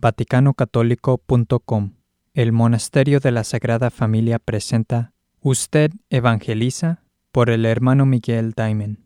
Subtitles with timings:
[0.00, 1.92] vaticanocatólico.com.
[2.32, 7.02] El Monasterio de la Sagrada Familia presenta Usted Evangeliza
[7.32, 8.98] por el hermano Miguel Diamond.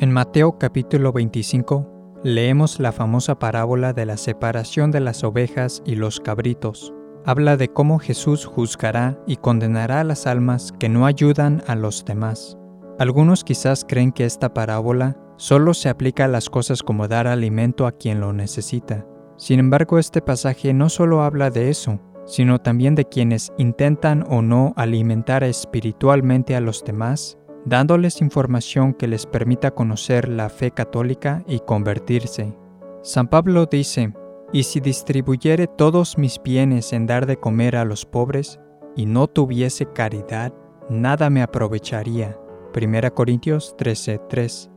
[0.00, 5.96] En Mateo capítulo 25 leemos la famosa parábola de la separación de las ovejas y
[5.96, 6.94] los cabritos.
[7.26, 12.04] Habla de cómo Jesús juzgará y condenará a las almas que no ayudan a los
[12.04, 12.56] demás.
[12.98, 17.86] Algunos quizás creen que esta parábola solo se aplica a las cosas como dar alimento
[17.86, 19.06] a quien lo necesita.
[19.36, 24.42] Sin embargo, este pasaje no solo habla de eso, sino también de quienes intentan o
[24.42, 31.42] no alimentar espiritualmente a los demás, dándoles información que les permita conocer la fe católica
[31.46, 32.54] y convertirse.
[33.02, 34.12] San Pablo dice,
[34.52, 38.58] y si distribuyere todos mis bienes en dar de comer a los pobres,
[38.96, 40.52] y no tuviese caridad,
[40.90, 42.36] nada me aprovecharía.
[42.74, 44.70] 1 Corintios 13:3.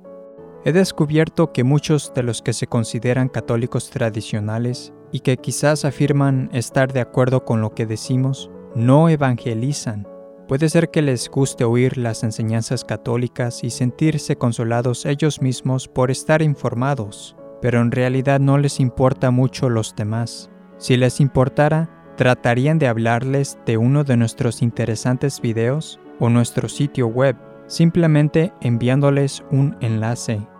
[0.63, 6.49] He descubierto que muchos de los que se consideran católicos tradicionales y que quizás afirman
[6.53, 10.07] estar de acuerdo con lo que decimos, no evangelizan.
[10.47, 16.11] Puede ser que les guste oír las enseñanzas católicas y sentirse consolados ellos mismos por
[16.11, 20.51] estar informados, pero en realidad no les importa mucho los demás.
[20.77, 27.07] Si les importara, tratarían de hablarles de uno de nuestros interesantes videos o nuestro sitio
[27.07, 27.35] web
[27.71, 30.50] simplemente enviándoles un enlace.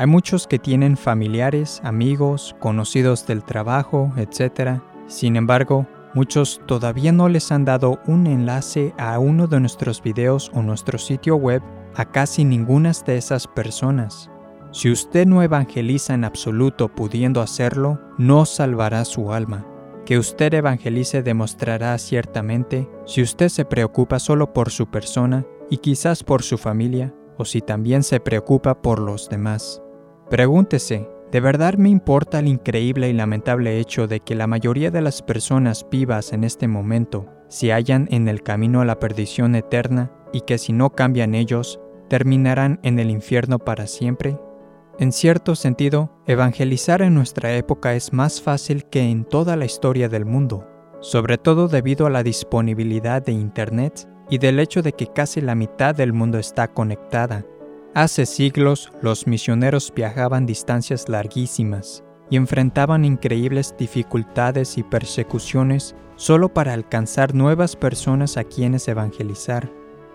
[0.00, 4.80] Hay muchos que tienen familiares, amigos, conocidos del trabajo, etc.
[5.08, 10.50] Sin embargo, muchos todavía no les han dado un enlace a uno de nuestros videos
[10.54, 11.60] o nuestro sitio web
[11.96, 14.30] a casi ninguna de esas personas.
[14.72, 19.66] Si usted no evangeliza en absoluto pudiendo hacerlo, no salvará su alma.
[20.06, 26.24] Que usted evangelice demostrará ciertamente si usted se preocupa solo por su persona y quizás
[26.24, 29.82] por su familia, o si también se preocupa por los demás.
[30.30, 35.02] Pregúntese, ¿de verdad me importa el increíble y lamentable hecho de que la mayoría de
[35.02, 40.12] las personas vivas en este momento se hallan en el camino a la perdición eterna
[40.32, 44.38] y que si no cambian ellos, terminarán en el infierno para siempre?
[45.00, 50.08] En cierto sentido, evangelizar en nuestra época es más fácil que en toda la historia
[50.08, 50.64] del mundo,
[51.00, 55.56] sobre todo debido a la disponibilidad de Internet y del hecho de que casi la
[55.56, 57.44] mitad del mundo está conectada.
[57.94, 66.72] Hace siglos los misioneros viajaban distancias larguísimas y enfrentaban increíbles dificultades y persecuciones solo para
[66.72, 69.68] alcanzar nuevas personas a quienes evangelizar.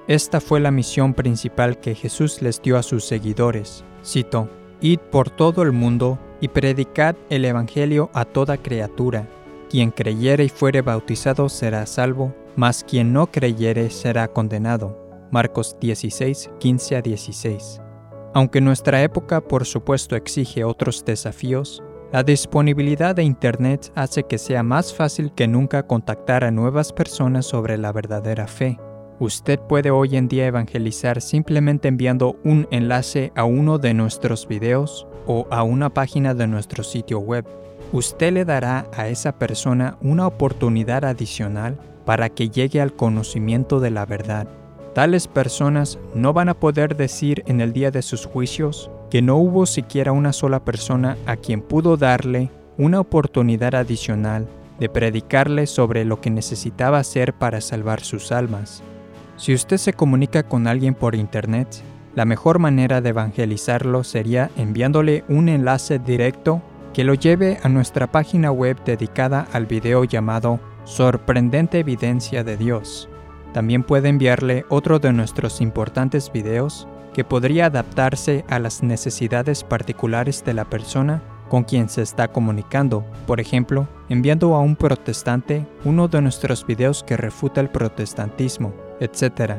[0.07, 3.83] Esta fue la misión principal que Jesús les dio a sus seguidores.
[4.05, 4.49] Cito,
[4.79, 9.27] Id por todo el mundo y predicad el Evangelio a toda criatura.
[9.69, 15.04] Quien creyere y fuere bautizado será salvo, mas quien no creyere será condenado.
[15.31, 17.81] Marcos 16, 15 a 16.
[18.33, 21.81] Aunque nuestra época por supuesto exige otros desafíos,
[22.11, 27.45] la disponibilidad de Internet hace que sea más fácil que nunca contactar a nuevas personas
[27.45, 28.79] sobre la verdadera fe.
[29.19, 35.07] Usted puede hoy en día evangelizar simplemente enviando un enlace a uno de nuestros videos
[35.25, 37.45] o a una página de nuestro sitio web.
[37.91, 43.91] Usted le dará a esa persona una oportunidad adicional para que llegue al conocimiento de
[43.91, 44.47] la verdad.
[44.95, 49.35] Tales personas no van a poder decir en el día de sus juicios que no
[49.35, 54.47] hubo siquiera una sola persona a quien pudo darle una oportunidad adicional
[54.79, 58.83] de predicarle sobre lo que necesitaba hacer para salvar sus almas.
[59.35, 61.67] Si usted se comunica con alguien por Internet,
[62.15, 66.61] la mejor manera de evangelizarlo sería enviándole un enlace directo
[66.93, 73.09] que lo lleve a nuestra página web dedicada al video llamado Sorprendente Evidencia de Dios.
[73.55, 80.43] También puede enviarle otro de nuestros importantes videos que podría adaptarse a las necesidades particulares
[80.43, 83.05] de la persona con quien se está comunicando.
[83.25, 89.53] Por ejemplo, enviando a un protestante uno de nuestros videos que refuta el protestantismo, etc.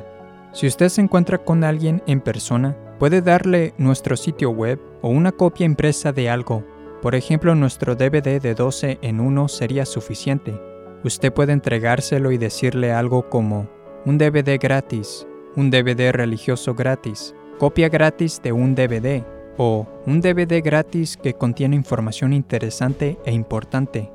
[0.53, 5.33] Si usted se encuentra con alguien en persona, puede darle nuestro sitio web o una
[5.33, 6.66] copia impresa de algo.
[7.01, 10.60] Por ejemplo, nuestro DVD de 12 en 1 sería suficiente
[11.07, 13.69] usted puede entregárselo y decirle algo como
[14.06, 15.26] un DVD gratis,
[15.56, 19.24] un DVD religioso gratis, copia gratis de un DVD
[19.56, 24.08] o un DVD gratis que contiene información interesante e importante.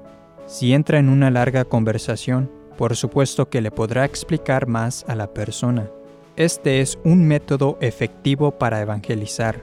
[0.46, 5.34] Si entra en una larga conversación, por supuesto que le podrá explicar más a la
[5.34, 5.90] persona.
[6.38, 9.60] Este es un método efectivo para evangelizar.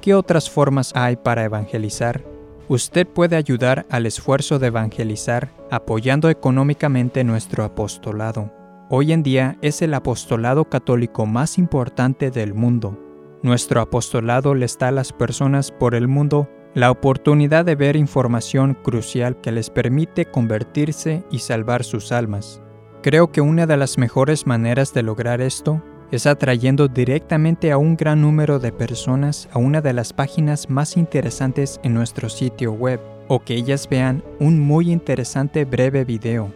[0.00, 2.24] ¿Qué otras formas hay para evangelizar?
[2.66, 8.57] Usted puede ayudar al esfuerzo de evangelizar apoyando económicamente nuestro apostolado.
[8.90, 12.98] Hoy en día es el apostolado católico más importante del mundo.
[13.42, 18.72] Nuestro apostolado les da a las personas por el mundo la oportunidad de ver información
[18.72, 22.62] crucial que les permite convertirse y salvar sus almas.
[23.02, 27.94] Creo que una de las mejores maneras de lograr esto es atrayendo directamente a un
[27.94, 33.00] gran número de personas a una de las páginas más interesantes en nuestro sitio web
[33.28, 36.50] o que ellas vean un muy interesante breve video.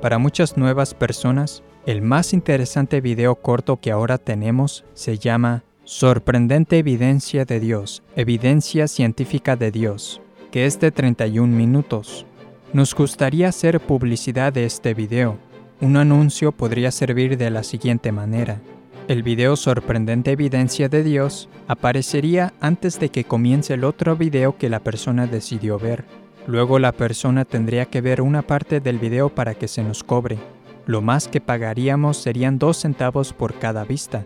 [0.00, 6.78] Para muchas nuevas personas, el más interesante video corto que ahora tenemos se llama Sorprendente
[6.78, 12.24] Evidencia de Dios, Evidencia Científica de Dios, que es de 31 minutos.
[12.72, 15.36] Nos gustaría hacer publicidad de este video.
[15.82, 18.58] Un anuncio podría servir de la siguiente manera.
[19.06, 24.70] El video Sorprendente Evidencia de Dios aparecería antes de que comience el otro video que
[24.70, 26.04] la persona decidió ver.
[26.50, 30.36] Luego la persona tendría que ver una parte del video para que se nos cobre.
[30.84, 34.24] Lo más que pagaríamos serían 2 centavos por cada vista.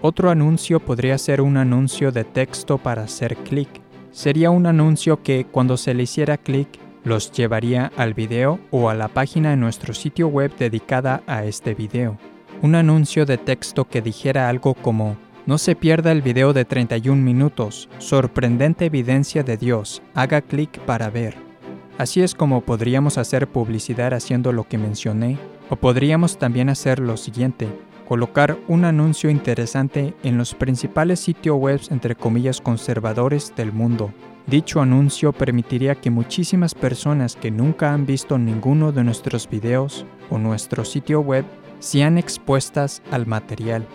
[0.00, 3.68] Otro anuncio podría ser un anuncio de texto para hacer clic.
[4.10, 6.66] Sería un anuncio que cuando se le hiciera clic
[7.04, 11.74] los llevaría al video o a la página en nuestro sitio web dedicada a este
[11.74, 12.16] video
[12.62, 17.22] un anuncio de texto que dijera algo como, no se pierda el video de 31
[17.22, 21.45] minutos, sorprendente evidencia de Dios, haga clic para ver.
[21.98, 25.38] Así es como podríamos hacer publicidad haciendo lo que mencioné,
[25.70, 27.68] o podríamos también hacer lo siguiente,
[28.06, 34.12] colocar un anuncio interesante en los principales sitios web entre comillas conservadores del mundo.
[34.46, 40.38] Dicho anuncio permitiría que muchísimas personas que nunca han visto ninguno de nuestros videos o
[40.38, 41.46] nuestro sitio web
[41.78, 43.86] sean expuestas al material.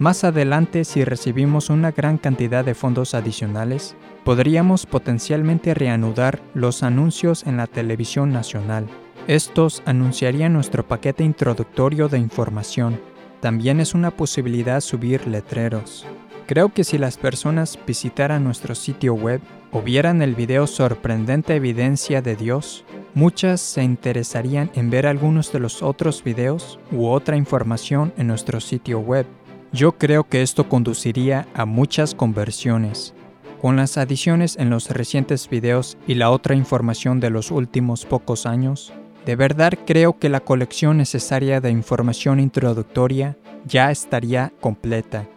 [0.00, 7.46] Más adelante, si recibimos una gran cantidad de fondos adicionales, podríamos potencialmente reanudar los anuncios
[7.46, 8.86] en la televisión nacional.
[9.26, 12.98] Estos anunciarían nuestro paquete introductorio de información.
[13.40, 16.06] También es una posibilidad subir letreros.
[16.46, 22.22] Creo que si las personas visitaran nuestro sitio web o vieran el video Sorprendente Evidencia
[22.22, 28.14] de Dios, muchas se interesarían en ver algunos de los otros videos u otra información
[28.16, 29.26] en nuestro sitio web.
[29.72, 33.14] Yo creo que esto conduciría a muchas conversiones.
[33.60, 38.46] Con las adiciones en los recientes videos y la otra información de los últimos pocos
[38.46, 38.92] años,
[39.26, 45.28] de verdad creo que la colección necesaria de información introductoria ya estaría completa.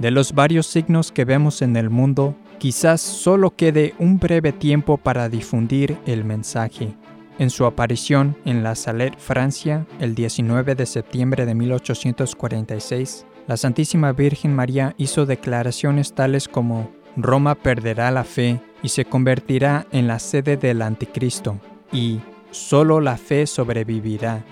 [0.00, 4.96] De los varios signos que vemos en el mundo, quizás solo quede un breve tiempo
[4.96, 6.94] para difundir el mensaje.
[7.38, 14.12] En su aparición en La Salette, Francia, el 19 de septiembre de 1846, la Santísima
[14.12, 20.18] Virgen María hizo declaraciones tales como Roma perderá la fe y se convertirá en la
[20.18, 21.58] sede del anticristo,
[21.92, 22.20] y
[22.50, 24.44] solo la fe sobrevivirá.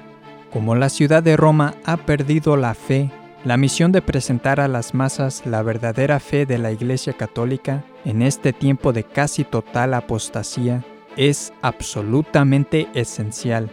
[0.52, 3.10] Como la ciudad de Roma ha perdido la fe,
[3.44, 8.22] la misión de presentar a las masas la verdadera fe de la Iglesia Católica en
[8.22, 10.82] este tiempo de casi total apostasía
[11.16, 13.68] es absolutamente esencial.